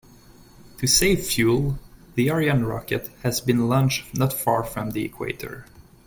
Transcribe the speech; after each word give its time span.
To 0.79 0.87
save 0.87 1.27
fuel, 1.27 1.77
the 2.15 2.31
Ariane 2.31 2.63
rocket 2.65 3.11
has 3.21 3.39
been 3.39 3.69
launched 3.69 4.15
not 4.17 4.33
far 4.33 4.63
from 4.63 4.89
the 4.89 5.05
equator. 5.05 5.67